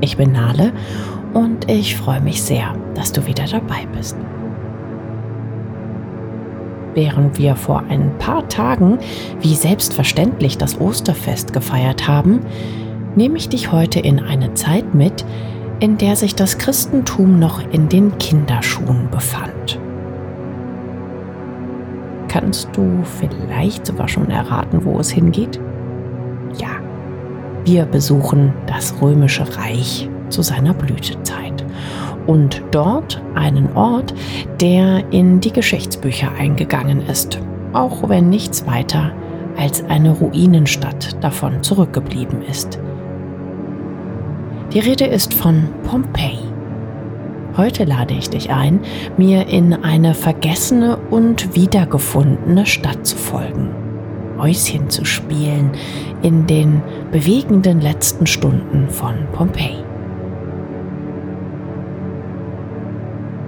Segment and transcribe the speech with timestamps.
[0.00, 0.72] Ich bin Nale
[1.32, 4.16] und ich freue mich sehr, dass du wieder dabei bist.
[6.94, 8.98] Während wir vor ein paar Tagen
[9.40, 12.40] wie selbstverständlich das Osterfest gefeiert haben,
[13.16, 15.24] nehme ich dich heute in eine Zeit mit,
[15.80, 19.80] in der sich das Christentum noch in den Kinderschuhen befand.
[22.28, 25.60] Kannst du vielleicht sogar schon erraten, wo es hingeht?
[27.64, 31.64] Wir besuchen das römische Reich zu seiner Blütezeit
[32.26, 34.14] und dort einen Ort,
[34.60, 37.40] der in die Geschichtsbücher eingegangen ist,
[37.72, 39.12] auch wenn nichts weiter
[39.56, 42.78] als eine Ruinenstadt davon zurückgeblieben ist.
[44.72, 46.40] Die Rede ist von Pompeji.
[47.56, 48.80] Heute lade ich dich ein,
[49.16, 53.83] mir in eine vergessene und wiedergefundene Stadt zu folgen.
[54.38, 55.70] Häuschen zu spielen
[56.22, 59.84] in den bewegenden letzten Stunden von Pompeji.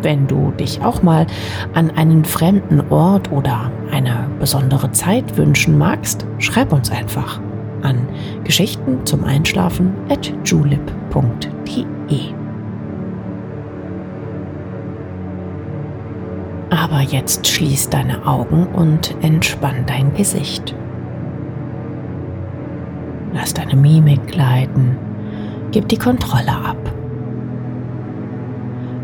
[0.03, 1.27] Wenn du dich auch mal
[1.75, 7.41] an einen fremden Ort oder eine besondere Zeit wünschen magst, schreib uns einfach
[7.83, 8.09] an
[8.45, 12.46] Geschichten zum Einschlafen at julep.de.
[16.89, 20.73] Aber jetzt schließ deine Augen und entspann dein Gesicht.
[23.35, 24.97] Lass deine Mimik gleiten,
[25.73, 26.77] gib die Kontrolle ab.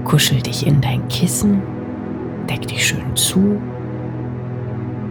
[0.05, 1.61] Kuschel dich in dein Kissen,
[2.49, 3.61] deck dich schön zu,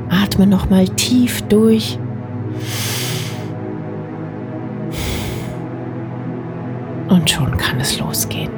[0.09, 1.99] atme nochmal tief durch.
[7.09, 8.51] Und schon kann es losgehen.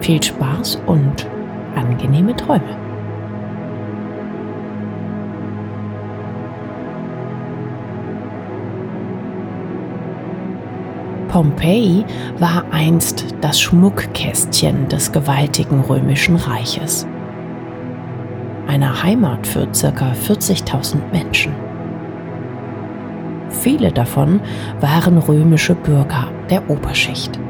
[0.00, 1.28] Viel Spaß und
[1.76, 2.76] angenehme Träume.
[11.28, 12.04] Pompeji
[12.38, 17.06] war einst das Schmuckkästchen des gewaltigen römischen Reiches.
[18.66, 20.12] Eine Heimat für ca.
[20.12, 21.52] 40.000 Menschen.
[23.48, 24.40] Viele davon
[24.80, 27.40] waren römische Bürger der Oberschicht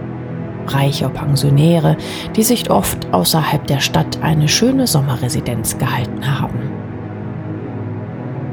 [0.67, 1.97] reiche Pensionäre,
[2.37, 6.59] die sich oft außerhalb der Stadt eine schöne Sommerresidenz gehalten haben.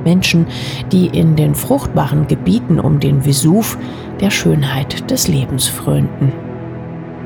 [0.04, 0.48] Menschen,
[0.92, 3.78] die in den fruchtbaren Gebieten um den Vesuv
[4.20, 6.32] der Schönheit des Lebens frönten.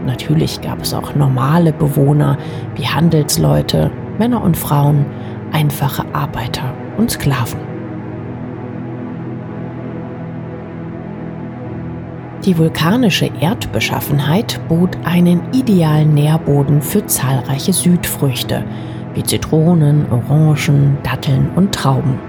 [0.05, 2.37] Natürlich gab es auch normale Bewohner
[2.75, 3.89] wie Handelsleute,
[4.19, 5.05] Männer und Frauen,
[5.51, 7.72] einfache Arbeiter und Sklaven.
[12.45, 18.65] Die vulkanische Erdbeschaffenheit bot einen idealen Nährboden für zahlreiche Südfrüchte
[19.13, 22.19] wie Zitronen, Orangen, Datteln und Trauben.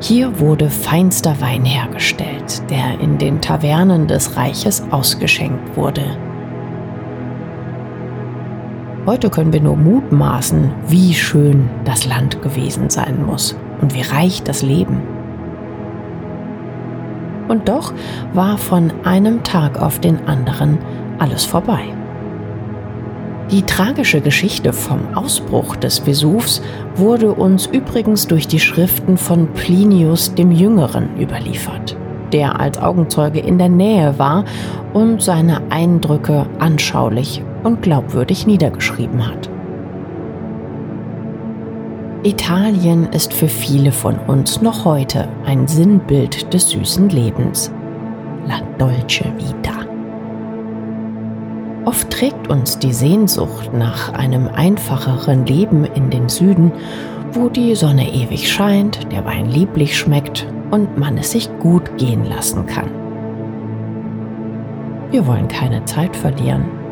[0.00, 6.04] Hier wurde feinster Wein hergestellt, der in den Tavernen des Reiches ausgeschenkt wurde.
[9.06, 14.42] Heute können wir nur mutmaßen, wie schön das Land gewesen sein muss und wie reich
[14.42, 15.13] das Leben.
[17.48, 17.92] Und doch
[18.32, 20.78] war von einem Tag auf den anderen
[21.18, 21.94] alles vorbei.
[23.50, 26.62] Die tragische Geschichte vom Ausbruch des Vesuvs
[26.96, 31.96] wurde uns übrigens durch die Schriften von Plinius dem Jüngeren überliefert,
[32.32, 34.44] der als Augenzeuge in der Nähe war
[34.94, 39.50] und seine Eindrücke anschaulich und glaubwürdig niedergeschrieben hat.
[42.24, 47.70] Italien ist für viele von uns noch heute ein Sinnbild des süßen Lebens.
[48.46, 49.84] La dolce vita.
[51.84, 56.72] Oft trägt uns die Sehnsucht nach einem einfacheren Leben in den Süden,
[57.32, 62.24] wo die Sonne ewig scheint, der Wein lieblich schmeckt und man es sich gut gehen
[62.24, 62.88] lassen kann.
[65.10, 66.83] Wir wollen keine Zeit verlieren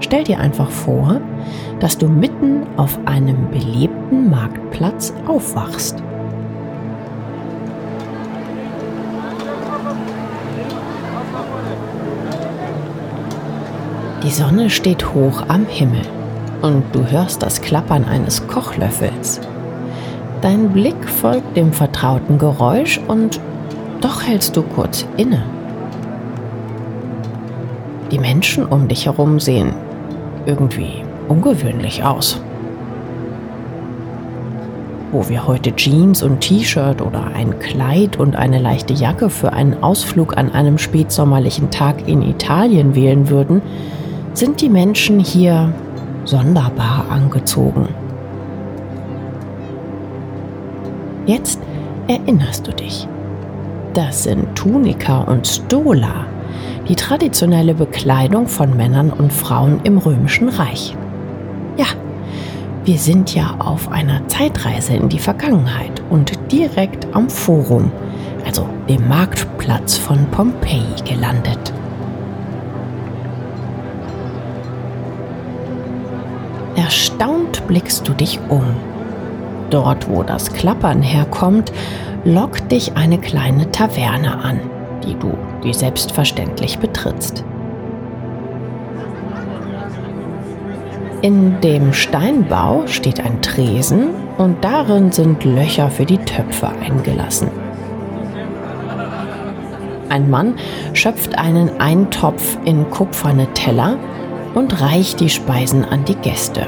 [0.00, 1.20] Stell dir einfach vor,
[1.78, 6.02] dass du mitten auf einem belebten Marktplatz aufwachst.
[14.22, 16.02] Die Sonne steht hoch am Himmel
[16.62, 19.40] und du hörst das Klappern eines Kochlöffels.
[20.40, 23.40] Dein Blick folgt dem vertrauten Geräusch und
[24.00, 25.42] doch hältst du kurz inne.
[28.10, 29.74] Die Menschen um dich herum sehen
[30.46, 32.40] irgendwie ungewöhnlich aus.
[35.12, 39.82] Wo wir heute Jeans und T-Shirt oder ein Kleid und eine leichte Jacke für einen
[39.82, 43.60] Ausflug an einem spätsommerlichen Tag in Italien wählen würden,
[44.34, 45.72] sind die Menschen hier
[46.24, 47.88] sonderbar angezogen.
[51.26, 51.60] Jetzt
[52.06, 53.08] erinnerst du dich.
[53.94, 56.26] Das sind Tunika und Stola,
[56.90, 60.96] die traditionelle Bekleidung von Männern und Frauen im römischen Reich.
[61.76, 61.86] Ja,
[62.84, 67.92] wir sind ja auf einer Zeitreise in die Vergangenheit und direkt am Forum,
[68.44, 71.72] also dem Marktplatz von Pompeji, gelandet.
[76.74, 78.64] Erstaunt blickst du dich um.
[79.70, 81.70] Dort, wo das Klappern herkommt,
[82.24, 84.58] lockt dich eine kleine Taverne an,
[85.04, 87.44] die du wie selbstverständlich betrittst.
[91.22, 94.08] In dem Steinbau steht ein Tresen
[94.38, 97.48] und darin sind Löcher für die Töpfe eingelassen.
[100.08, 100.54] Ein Mann
[100.94, 103.98] schöpft einen Eintopf in kupferne Teller
[104.54, 106.66] und reicht die Speisen an die Gäste.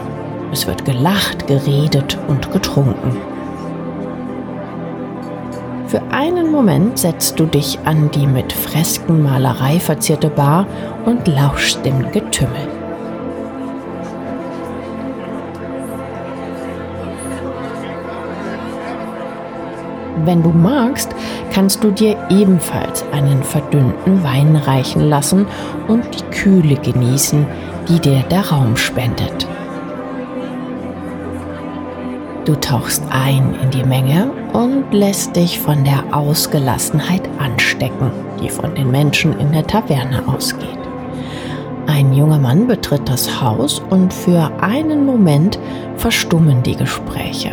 [0.52, 3.16] Es wird gelacht, geredet und getrunken.
[5.92, 10.66] Für einen Moment setzt du dich an die mit Freskenmalerei verzierte Bar
[11.04, 12.66] und lauschst dem Getümmel.
[20.24, 21.14] Wenn du magst,
[21.52, 25.44] kannst du dir ebenfalls einen verdünnten Wein reichen lassen
[25.88, 27.46] und die Kühle genießen,
[27.86, 29.46] die dir der Raum spendet.
[32.44, 38.10] Du tauchst ein in die Menge und lässt dich von der Ausgelassenheit anstecken,
[38.42, 40.78] die von den Menschen in der Taverne ausgeht.
[41.86, 45.56] Ein junger Mann betritt das Haus und für einen Moment
[45.96, 47.52] verstummen die Gespräche.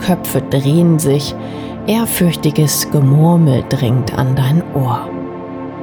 [0.00, 1.36] Köpfe drehen sich,
[1.86, 5.08] ehrfürchtiges Gemurmel dringt an dein Ohr.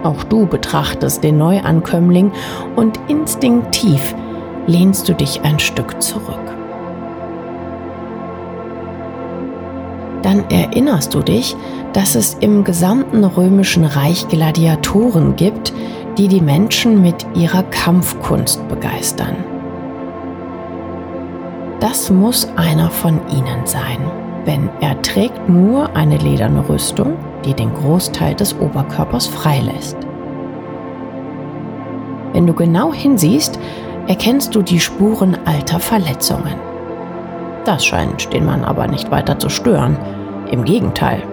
[0.04, 2.34] Auch du betrachtest den Neuankömmling
[2.76, 4.14] und instinktiv
[4.70, 6.50] lehnst du dich ein Stück zurück.
[10.22, 11.56] dann erinnerst du dich,
[11.94, 15.74] dass es im gesamten römischen Reich Gladiatoren gibt,
[16.18, 19.36] die die Menschen mit ihrer Kampfkunst begeistern.
[21.80, 24.00] Das muss einer von ihnen sein,
[24.46, 27.14] denn er trägt nur eine lederne Rüstung,
[27.46, 29.98] die den Großteil des Oberkörpers freilässt.
[32.34, 33.60] Wenn du genau hinsiehst,
[34.10, 36.56] erkennst du die Spuren alter Verletzungen.
[37.64, 39.98] Das scheint den Mann aber nicht weiter zu stören,
[40.52, 41.24] im Gegenteil,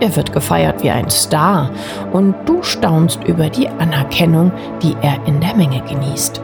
[0.00, 1.70] er wird gefeiert wie ein Star
[2.12, 4.52] und du staunst über die Anerkennung,
[4.82, 6.42] die er in der Menge genießt.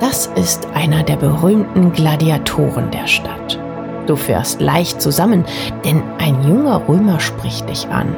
[0.00, 3.60] Das ist einer der berühmten Gladiatoren der Stadt.
[4.06, 5.44] Du fährst leicht zusammen,
[5.84, 8.16] denn ein junger Römer spricht dich an.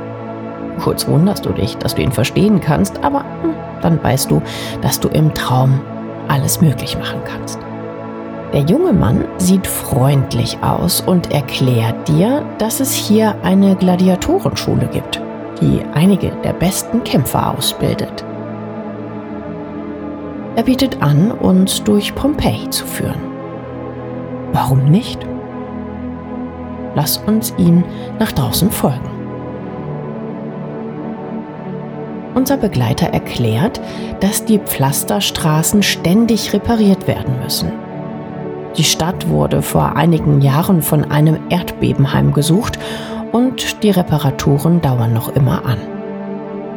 [0.83, 4.43] Kurz wunderst du dich, dass du ihn verstehen kannst, aber hm, dann weißt du,
[4.81, 5.81] dass du im Traum
[6.27, 7.61] alles möglich machen kannst.
[8.53, 15.23] Der junge Mann sieht freundlich aus und erklärt dir, dass es hier eine Gladiatorenschule gibt,
[15.61, 18.25] die einige der besten Kämpfer ausbildet.
[20.57, 23.23] Er bietet an, uns durch Pompeji zu führen.
[24.53, 25.25] Warum nicht?
[26.95, 27.85] Lass uns ihm
[28.19, 29.12] nach draußen folgen.
[32.35, 33.81] Unser Begleiter erklärt,
[34.21, 37.73] dass die Pflasterstraßen ständig repariert werden müssen.
[38.77, 42.79] Die Stadt wurde vor einigen Jahren von einem Erdbeben heimgesucht
[43.33, 45.79] und die Reparaturen dauern noch immer an.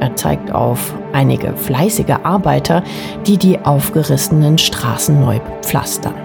[0.01, 2.83] Er zeigt auf einige fleißige Arbeiter,
[3.25, 6.24] die die aufgerissenen Straßen neu pflastern.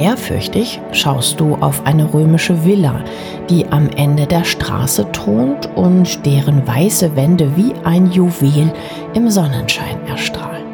[0.00, 3.04] Ehrfürchtig schaust du auf eine römische Villa,
[3.50, 8.72] die am Ende der Straße thront und deren weiße Wände wie ein Juwel
[9.12, 10.64] im Sonnenschein erstrahlen.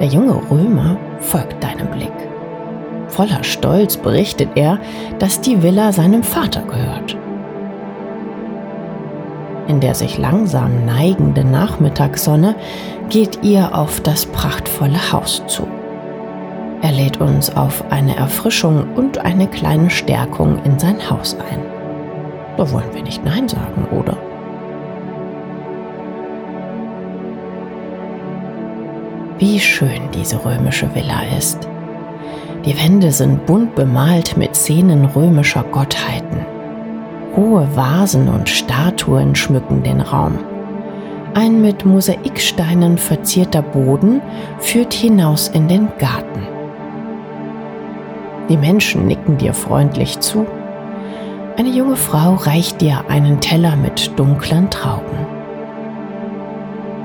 [0.00, 2.12] Der junge Römer folgt deinem Blick.
[3.06, 4.80] Voller Stolz berichtet er,
[5.20, 7.16] dass die Villa seinem Vater gehört.
[9.68, 12.56] In der sich langsam neigenden Nachmittagssonne
[13.10, 15.66] geht ihr auf das prachtvolle Haus zu.
[16.82, 21.60] Er lädt uns auf eine Erfrischung und eine kleine Stärkung in sein Haus ein.
[22.56, 24.16] Da wollen wir nicht Nein sagen, oder?
[29.38, 31.68] Wie schön diese römische Villa ist.
[32.64, 36.46] Die Wände sind bunt bemalt mit Szenen römischer Gottheiten.
[37.36, 40.38] Hohe Vasen und Statuen schmücken den Raum.
[41.34, 44.22] Ein mit Mosaiksteinen verzierter Boden
[44.58, 46.55] führt hinaus in den Garten.
[48.48, 50.46] Die Menschen nicken dir freundlich zu.
[51.56, 55.26] Eine junge Frau reicht dir einen Teller mit dunklen Trauben.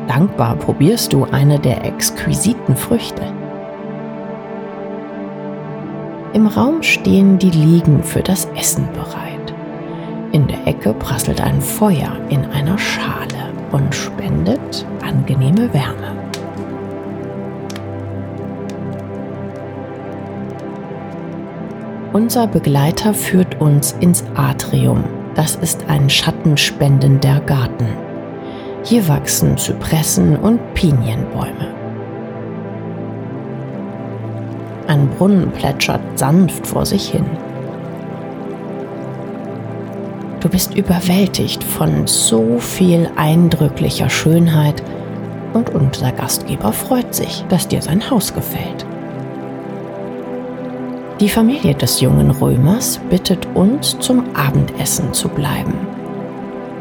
[0.07, 3.23] Dankbar probierst du eine der exquisiten Früchte.
[6.33, 9.53] Im Raum stehen die Liegen für das Essen bereit.
[10.31, 16.20] In der Ecke prasselt ein Feuer in einer Schale und spendet angenehme Wärme.
[22.13, 25.05] Unser Begleiter führt uns ins Atrium.
[25.33, 27.87] Das ist ein schattenspendender Garten.
[28.83, 31.73] Hier wachsen Zypressen und Pinienbäume.
[34.87, 37.25] Ein Brunnen plätschert sanft vor sich hin.
[40.41, 44.83] Du bist überwältigt von so viel eindrücklicher Schönheit
[45.53, 48.85] und unser Gastgeber freut sich, dass dir sein Haus gefällt.
[51.21, 55.75] Die Familie des jungen Römers bittet uns, zum Abendessen zu bleiben.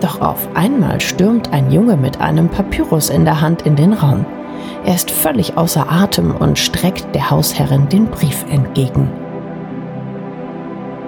[0.00, 4.24] Doch auf einmal stürmt ein Junge mit einem Papyrus in der Hand in den Raum.
[4.86, 9.10] Er ist völlig außer Atem und streckt der Hausherrin den Brief entgegen.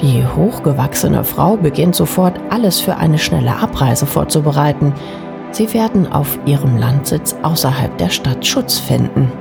[0.02, 4.92] Die hochgewachsene Frau beginnt sofort alles für eine schnelle Abreise vorzubereiten.
[5.52, 9.32] Sie werden auf ihrem Landsitz außerhalb der Stadt Schutz finden.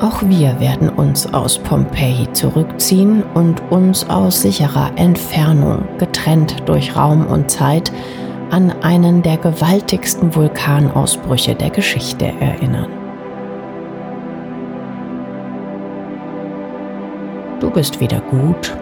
[0.00, 7.26] Auch wir werden uns aus Pompeji zurückziehen und uns aus sicherer Entfernung, getrennt durch Raum
[7.26, 7.92] und Zeit,
[8.50, 12.88] an einen der gewaltigsten Vulkanausbrüche der Geschichte erinnern.
[17.60, 18.74] Du bist wieder gut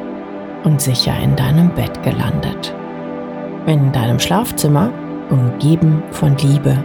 [0.62, 2.72] und sicher in deinem Bett gelandet.
[3.66, 4.92] In deinem Schlafzimmer,
[5.30, 6.78] umgeben von Liebe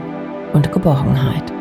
[0.53, 1.53] und Geborgenheit.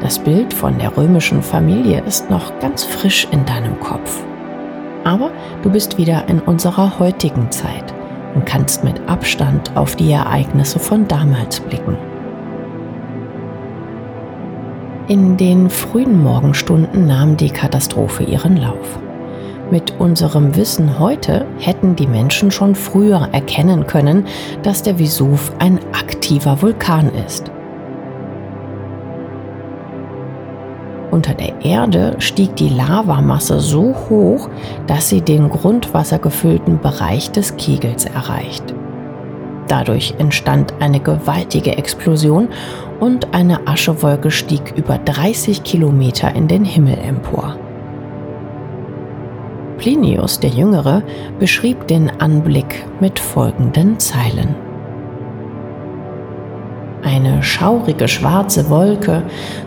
[0.00, 4.22] Das Bild von der römischen Familie ist noch ganz frisch in deinem Kopf.
[5.04, 5.30] Aber
[5.62, 7.94] du bist wieder in unserer heutigen Zeit
[8.34, 11.96] und kannst mit Abstand auf die Ereignisse von damals blicken.
[15.08, 18.98] In den frühen Morgenstunden nahm die Katastrophe ihren Lauf.
[19.70, 24.26] Mit unserem Wissen heute hätten die Menschen schon früher erkennen können,
[24.62, 27.50] dass der Vesuv ein aktiver Vulkan ist.
[31.16, 34.50] Unter der Erde stieg die Lavamasse so hoch,
[34.86, 38.74] dass sie den grundwassergefüllten Bereich des Kegels erreicht.
[39.66, 42.48] Dadurch entstand eine gewaltige Explosion
[43.00, 47.56] und eine Aschewolke stieg über 30 Kilometer in den Himmel empor.
[49.78, 51.02] Plinius der Jüngere
[51.38, 54.65] beschrieb den Anblick mit folgenden Zeilen
[57.06, 59.22] eine schaurige schwarze Wolke,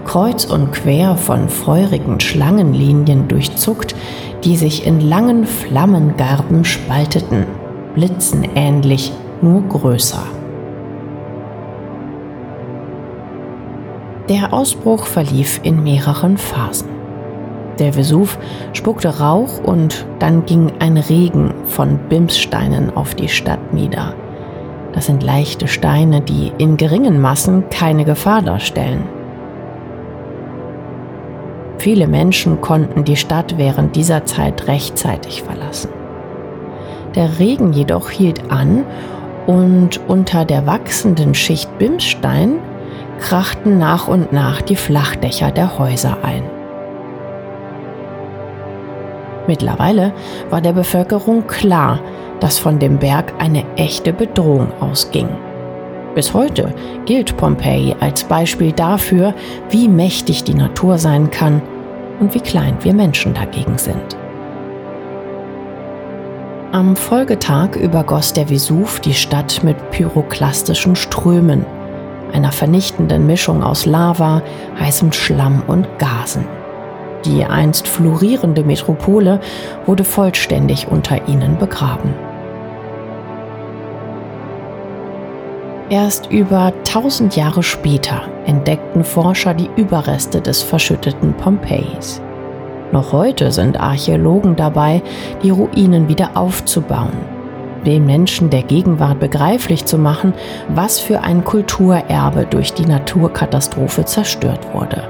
[0.06, 3.96] kreuz und quer von feurigen Schlangenlinien durchzuckt,
[4.44, 7.46] die sich in langen Flammengarben spalteten,
[7.96, 10.24] blitzenähnlich, nur größer.
[14.28, 16.90] Der Ausbruch verlief in mehreren Phasen.
[17.80, 18.38] Der Vesuv
[18.74, 24.14] spuckte Rauch und dann ging ein Regen von Bimssteinen auf die Stadt nieder.
[25.00, 29.08] Das sind leichte Steine, die in geringen Massen keine Gefahr darstellen.
[31.78, 35.92] Viele Menschen konnten die Stadt während dieser Zeit rechtzeitig verlassen.
[37.16, 38.84] Der Regen jedoch hielt an
[39.48, 42.60] und unter der wachsenden Schicht Bimsstein
[43.22, 46.44] krachten nach und nach die Flachdächer der Häuser ein.
[49.48, 50.12] Mittlerweile
[50.50, 52.02] war der Bevölkerung klar,
[52.40, 55.30] dass von dem Berg eine echte Bedrohung ausging.
[56.16, 56.74] Bis heute
[57.06, 59.34] gilt Pompeji als Beispiel dafür,
[59.70, 61.62] wie mächtig die Natur sein kann
[62.20, 64.18] und wie klein wir Menschen dagegen sind.
[66.72, 71.66] Am Folgetag übergoss der Vesuv die Stadt mit pyroklastischen Strömen,
[72.32, 74.44] einer vernichtenden Mischung aus Lava,
[74.80, 76.46] heißem Schlamm und Gasen.
[77.26, 79.40] Die einst florierende Metropole
[79.86, 82.14] wurde vollständig unter ihnen begraben.
[85.90, 92.22] Erst über 1000 Jahre später entdeckten Forscher die Überreste des verschütteten Pompeis.
[92.92, 95.02] Noch heute sind Archäologen dabei,
[95.42, 97.18] die Ruinen wieder aufzubauen,
[97.88, 100.34] den Menschen der Gegenwart begreiflich zu machen,
[100.68, 105.08] was für ein Kulturerbe durch die Naturkatastrophe zerstört wurde.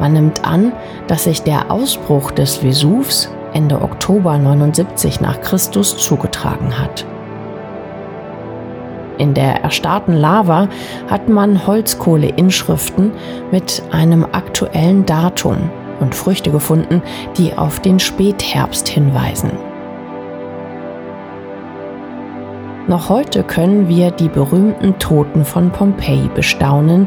[0.00, 0.72] Man nimmt an,
[1.06, 7.04] dass sich der Ausbruch des Vesuvs Ende Oktober 79 nach Christus zugetragen hat.
[9.22, 10.68] In der erstarrten Lava
[11.08, 13.12] hat man Holzkohleinschriften
[13.52, 17.00] mit einem aktuellen Datum und Früchte gefunden,
[17.36, 19.52] die auf den Spätherbst hinweisen.
[22.88, 27.06] Noch heute können wir die berühmten Toten von Pompeji bestaunen,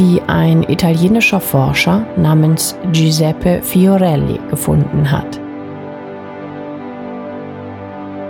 [0.00, 5.41] die ein italienischer Forscher namens Giuseppe Fiorelli gefunden hat.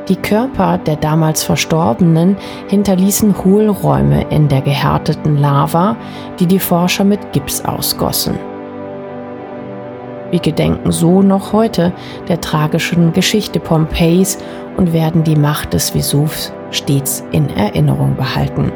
[0.09, 2.37] Die Körper der damals Verstorbenen
[2.69, 5.97] hinterließen Hohlräume in der gehärteten Lava,
[6.41, 8.37] die die Forscher mit Gips ausgossen.
[10.33, 11.93] Wir gedenken so noch heute
[12.27, 14.39] der tragischen Geschichte Pompeis
[14.77, 18.73] und werden die Macht des Vesuvs stets in Erinnerung behalten.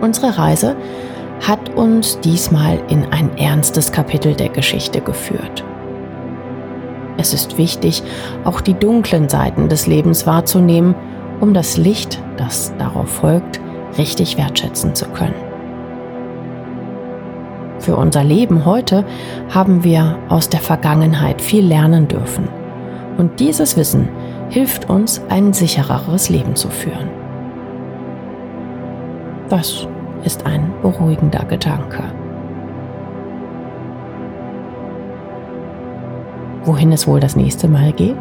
[0.00, 0.76] Unsere Reise
[1.46, 5.64] hat uns diesmal in ein ernstes Kapitel der Geschichte geführt.
[7.16, 8.02] Es ist wichtig,
[8.44, 10.94] auch die dunklen Seiten des Lebens wahrzunehmen,
[11.40, 13.60] um das Licht, das darauf folgt,
[13.98, 15.34] richtig wertschätzen zu können.
[17.78, 19.04] Für unser Leben heute
[19.52, 22.48] haben wir aus der Vergangenheit viel lernen dürfen.
[23.18, 24.08] Und dieses Wissen
[24.48, 27.10] hilft uns, ein sichereres Leben zu führen.
[29.50, 29.86] Das
[30.24, 32.02] ist ein beruhigender Gedanke.
[36.64, 38.16] Wohin es wohl das nächste Mal geht?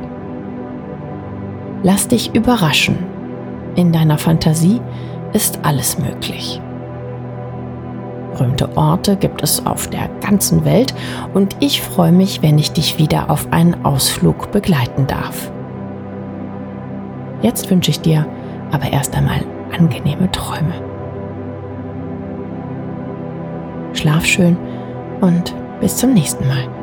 [1.82, 2.98] Lass dich überraschen.
[3.76, 4.82] In deiner Fantasie
[5.34, 6.62] ist alles möglich.
[8.34, 10.94] Berühmte Orte gibt es auf der ganzen Welt
[11.34, 15.52] und ich freue mich, wenn ich dich wieder auf einen Ausflug begleiten darf.
[17.42, 18.26] Jetzt wünsche ich dir
[18.72, 19.42] aber erst einmal
[19.78, 20.74] angenehme Träume.
[23.94, 24.58] Schlaf schön
[25.22, 26.83] und bis zum nächsten Mal.